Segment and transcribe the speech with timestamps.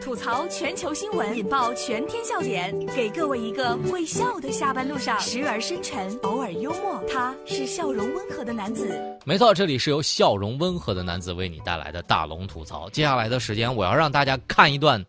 [0.00, 7.02] 吐槽全球新闻，引爆全天笑点，给各位一个会笑的下班路上，时而深沉，偶尔幽默。
[7.12, 8.98] 他是笑容温和的男子。
[9.24, 12.90] 没错，这里是由笑容温和的男子为你带来的大龙吐槽。
[12.90, 15.04] 接下来的时间，我要让大家看一段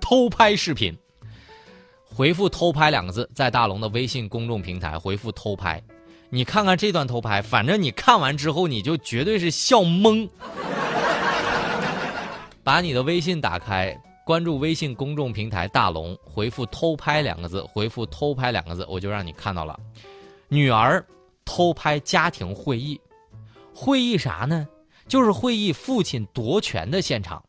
[0.00, 0.96] 偷拍视频。
[2.04, 5.82] 回复“偷拍”两个字，在大龙的微信公众平台回复“偷拍”，
[6.30, 10.28] 你看看这段偷拍，反正你看完之后，你就绝对是笑懵。
[12.64, 13.96] 把你的微信打开。
[14.24, 19.78] 关注微信公众平台大龙，回复“偷拍”两个字，回复“偷拍”两个字，我就让你看到了。
[20.48, 21.04] 女儿
[21.44, 22.98] 偷拍家庭会议，
[23.74, 24.66] 会议啥呢？
[25.06, 27.44] 就是会议父亲夺权的现场。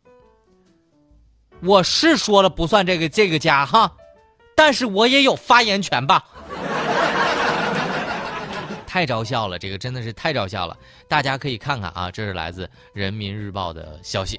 [1.62, 3.96] 我是说了不算这个这个家哈，
[4.54, 6.22] 但是我也有发言权吧？
[8.86, 10.78] 太招笑了，这个真的是太招笑了。
[11.08, 14.38] 大家可以看看啊，这是来自人民日报的消息。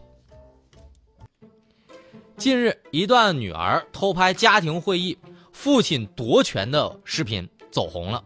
[2.38, 5.16] 近日，一段女儿偷拍家庭会议、
[5.52, 8.22] 父亲夺权的视频走红了。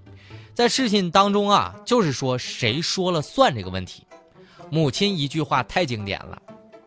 [0.53, 4.05] 在视频当中啊，就是说谁说了算这个问题。
[4.69, 6.43] 母亲一句话太经典了，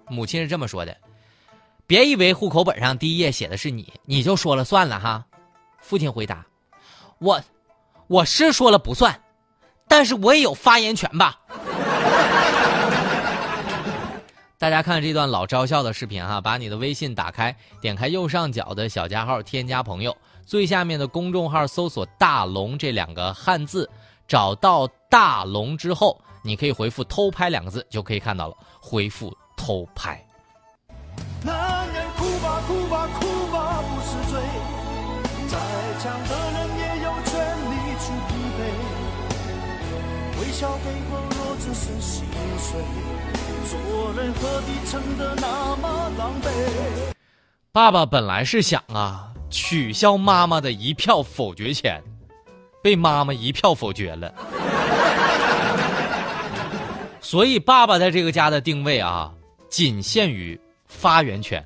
[0.09, 0.95] 母亲是这么说的
[1.88, 5.25] ：“别以为户口本上第一页写的是你，你就说了算了哈。”
[5.81, 6.45] 父亲回答
[7.19, 7.41] ：“我，
[8.07, 9.17] 我是说了不算，
[9.88, 11.39] 但是我也有发言权吧。”
[14.64, 23.89] 大家看这段老招笑的视频哈，把你的微信打开，点开右上角的小加号，添加朋友，最下面的公众号搜索“大龙”这两个汉字，
[24.25, 28.56] 找到大龙之后，你可以回复“偷拍”两个字，就可以看到了。
[28.80, 30.22] 回复“偷拍”。
[40.64, 42.23] 笑背后若只是心
[42.58, 42.80] 碎。
[43.67, 46.47] 做人何必撑得那么狼狈？
[47.73, 52.02] 爸爸本来是想啊，取消妈妈的一票否决权，
[52.81, 54.34] 被妈妈一票否决了。
[57.19, 59.34] 所以爸爸在这个家的定位啊，
[59.68, 60.57] 仅限于
[60.88, 61.62] 发言权。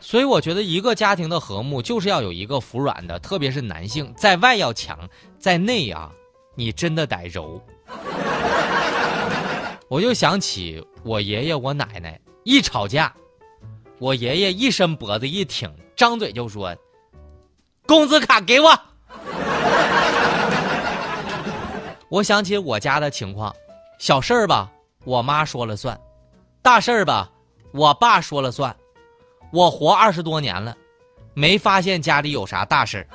[0.00, 4.96] 所以我觉得一个家庭的和睦就是要有一个服软的，特别是男性，在外要强，
[5.36, 6.12] 在内啊，
[6.54, 7.60] 你真的得柔。
[9.88, 13.12] 我就想起我爷爷我奶奶一吵架，
[13.98, 16.74] 我爷爷一伸脖子一挺，张嘴就说
[17.86, 18.70] ：“工资卡给我。”
[22.08, 23.54] 我想起我家的情况，
[23.98, 24.70] 小事儿吧，
[25.04, 25.94] 我妈说了算；
[26.62, 27.30] 大事儿吧，
[27.72, 28.74] 我爸说了算。
[29.52, 30.76] 我活二十多年了，
[31.34, 33.06] 没发现家里有啥大事儿。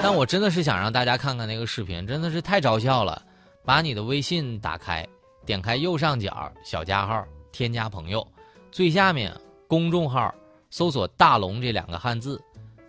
[0.00, 3.22] 但我真的是想让大家看看那个视频，真的是太招笑了。
[3.64, 5.06] 把你的微信打开，
[5.44, 7.22] 点开右上角小加号，
[7.52, 8.26] 添加朋友，
[8.70, 9.30] 最下面
[9.66, 10.34] 公众号
[10.70, 12.40] 搜索“大龙”这两个汉字，“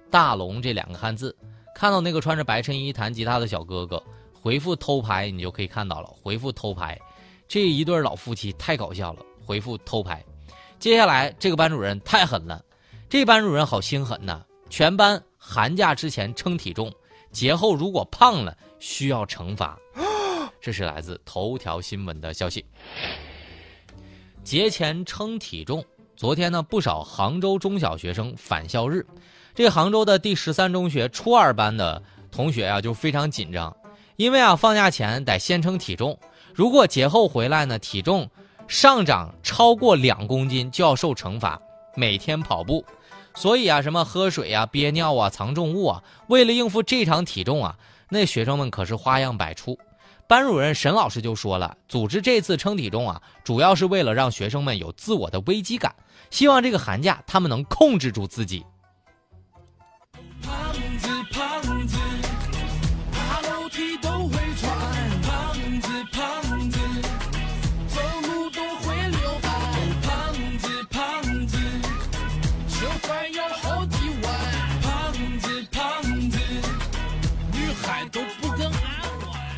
[0.10, 1.36] 大龙”这两个汉字，
[1.76, 4.02] 看到那个穿着白衬衣弹吉他的小哥哥，
[4.42, 6.08] 回复“偷拍”，你就可以看到了。
[6.22, 6.98] 回复“偷拍”，
[7.50, 9.26] 这一对老夫妻太搞笑了。
[9.46, 10.24] 回复“偷拍”，
[10.80, 12.64] 接下来这个班主任太狠了，
[13.10, 16.94] 这班主任好心狠呐，全班寒假之前称体重。
[17.32, 19.78] 节后如果胖了，需要惩罚。
[20.62, 22.66] 这是来自头条新闻的消息。
[24.44, 25.84] 节前称体重，
[26.16, 29.06] 昨天呢，不少杭州中小学生返校日，
[29.54, 32.02] 这杭州的第十三中学初二班的
[32.32, 33.76] 同学啊，就非常紧张，
[34.16, 36.18] 因为啊，放假前得先称体重，
[36.54, 38.28] 如果节后回来呢，体重
[38.68, 41.62] 上涨超过两公斤，就要受惩罚，
[41.96, 42.84] 每天跑步。
[43.36, 47.76] 所以啊，什么喝水啊、憋尿啊、藏重物啊，为了应付这场体重啊，
[48.10, 49.78] 那学生们可是花样百出。
[50.28, 55.96] 班主任沈老师就说了，组织这次称体重啊，主要是为了让学生们有自我的危机感，
[56.30, 58.64] 希望这个寒假他们能控制住自己。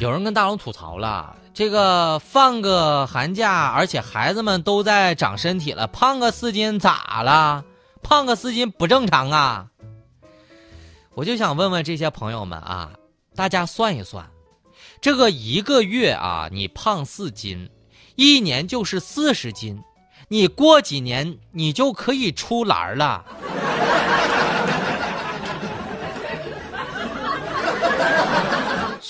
[0.01, 7.63] 有人跟大龙吐槽了，这个放个寒假，而且孩子们都在长身体了，胖个四斤咋了？
[8.01, 9.67] 胖个四斤不正常啊！
[11.13, 12.89] 我就想问问这些朋友们啊，
[13.35, 14.27] 大家算一算，
[15.01, 17.69] 这个一个月啊，你胖四斤，
[18.15, 19.83] 一年就是四十斤，
[20.29, 23.23] 你过几年你就可以出栏了。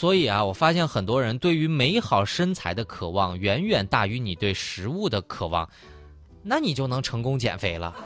[0.02, 5.70] 所以啊，我发现很多人对于美好身材的渴望远远大于你对食物的渴望，
[6.42, 7.96] 那你就能成功减肥了。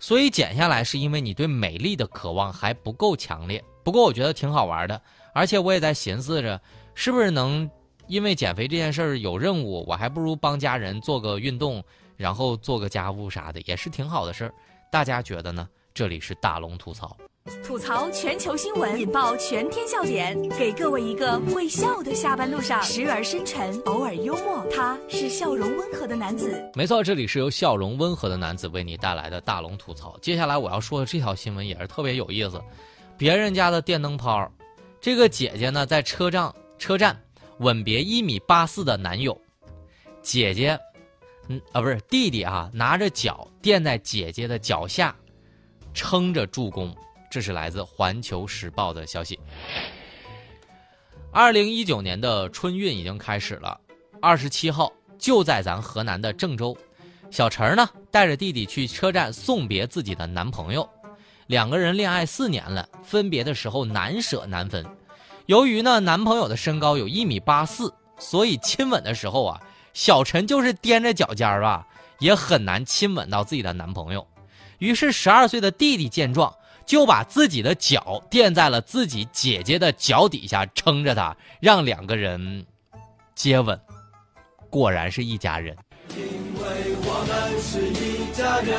[0.00, 3.62] 所以减下来是因为你对美丽的渴望还不够强烈。
[3.84, 5.00] 不过我觉得挺好玩的，
[5.32, 6.60] 而且我也在寻思着，
[6.96, 7.70] 是不是能
[8.08, 11.80] 因为减肥这件事儿有任务，我还不如帮家人做个运动，
[12.16, 14.54] 然后做个家务啥的，也是挺好的事儿。
[14.90, 15.68] 大家觉得呢？
[15.94, 17.16] 这里是大龙吐槽。
[17.62, 24.64] 吐槽全球新闻，引爆全天笑点，给各位一个会笑的下班路上，时而深沉，偶尔幽默。
[24.74, 26.62] 他是笑容温和的男子。
[26.74, 30.18] 没错，这里是由笑容温和的男子为你带来的大龙吐槽。
[30.20, 32.60] 接下来我要说的这条新闻也是特别有意思。
[33.16, 34.50] 别人家的电灯泡，
[35.00, 37.18] 这个姐姐呢在车站车站
[37.58, 39.38] 吻别一米八四的男友，
[40.22, 40.78] 姐姐，
[41.48, 45.14] 嗯啊不是弟弟啊，拿着脚垫在姐姐的脚下，
[45.94, 46.94] 撑着助攻。
[47.30, 49.38] 这是来自《环球时报》的消息。
[51.30, 53.78] 二零一九年的春运已经开始了，
[54.20, 56.76] 二十七号就在咱河南的郑州，
[57.30, 60.88] 小陈呢带着弟弟去车站送别自己的男朋友，
[61.46, 64.84] 两个人恋爱四年了，分别的时候难舍难分。
[65.44, 69.60] 由于呢男朋友的身高有一米八四，所以亲吻的时候啊，
[69.92, 71.86] 小陈就是踮着脚尖儿吧，
[72.20, 74.26] 也很难亲吻到自己的男朋友。
[74.78, 76.52] 于是十二岁的弟弟见状。
[76.88, 82.64] 就把自己的脚垫在了自己姐姐的脚底下，撑着她，让两个人
[83.34, 83.78] 接吻。
[84.70, 85.76] 果然是一家人。
[86.16, 88.72] 因为我们是一家人，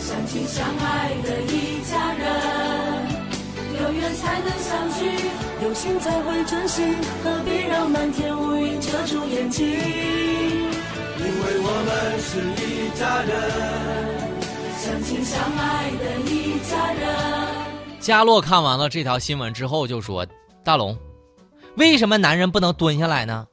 [0.00, 2.24] 相亲相爱的一家人，
[3.78, 5.28] 有缘才能相聚，
[5.62, 6.82] 有心才会珍惜，
[7.22, 9.68] 何必让漫天乌云遮住眼睛？
[9.68, 14.21] 因为我们是一家人。
[14.82, 17.08] 相亲相爱的一家人。
[18.00, 20.26] 佳洛看完了这条新闻之后就说
[20.64, 20.98] ：“大龙，
[21.76, 23.46] 为什么男人不能蹲下来呢？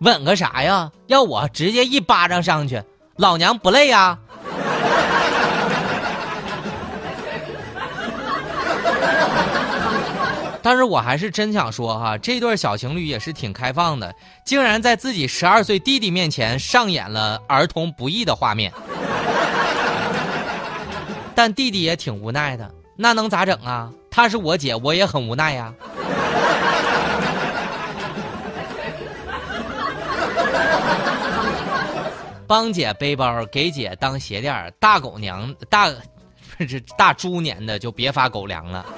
[0.00, 0.90] 吻个啥呀？
[1.06, 2.82] 要我直接一巴掌上去，
[3.16, 4.18] 老娘不累呀！”
[10.62, 14.12] 但是我还是真想说哈，这对小情侣也是挺开放的，
[14.44, 18.72] 竟然在自己十二岁弟弟面前上演了儿童不宜的画面。
[21.34, 23.92] 但弟弟也挺无奈的，那能咋整啊？
[24.10, 25.74] 她是我姐，我也很无奈呀。
[32.46, 35.90] 帮姐背包，给姐当鞋垫儿大狗娘大，
[36.58, 38.84] 不是大猪年的就别发狗粮了。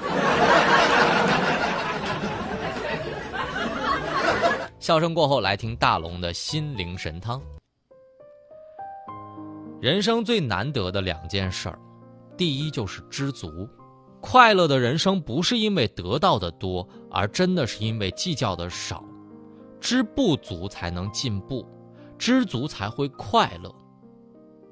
[4.77, 7.41] 笑声过后，来听大龙的心灵神汤。
[9.81, 11.79] 人生最难得的两件事儿。
[12.37, 13.67] 第一就是知足，
[14.19, 19.03] 快乐的人生不是因为得到的多，而真的是因为计较的少。
[19.79, 21.65] 知不足才能进步，
[22.17, 23.73] 知足才会快乐。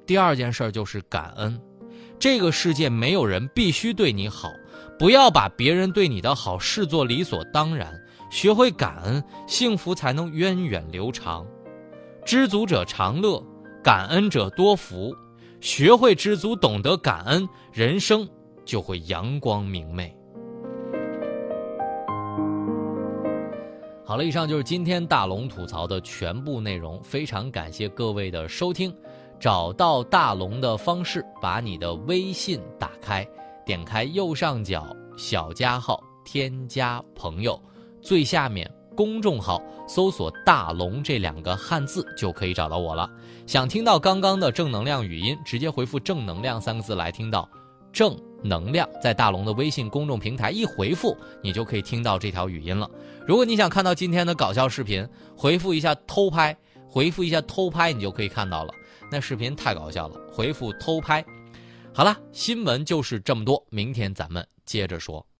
[0.04, 1.60] 第二件事就是感恩，
[2.18, 4.50] 这个世界没有人必须对你好，
[4.98, 7.94] 不要把别人对你的好视作理所当然，
[8.30, 11.46] 学会感恩，幸福才能源远流长。
[12.26, 13.40] 知足者常乐，
[13.82, 15.14] 感恩者多福。
[15.64, 18.28] 学会知足，懂得感恩，人生
[18.66, 20.14] 就会阳光明媚。
[24.04, 28.94] 好了，以上就是今天大龙吐槽的全部内容，非常感谢各位的收听。
[29.40, 33.26] 找到大龙的方式，把你的微信打开，
[33.64, 37.58] 点开右上角小加号，添加朋友，
[38.02, 38.70] 最下面。
[38.94, 43.08] 公众号搜索“大龙”这两个汉字就可以找到我了。
[43.46, 47.48] 想听到刚刚的正能量语音，直接回复“正能量”三个字来听到。
[47.92, 52.90] 正能量在大龙的微信公众平台一回复，你就可以听到这条语音了。
[53.26, 56.56] 如果你想看到今天的搞笑视频，回复一下“偷拍”，
[56.88, 58.74] 回复一下“偷拍”，你就可以看到了。
[59.12, 61.24] 那视频太搞笑了，回复“偷拍”。
[61.94, 65.24] 好了，新闻就是这么多，明天咱们接着说。